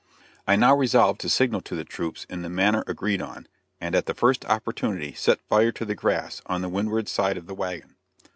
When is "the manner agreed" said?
2.41-3.21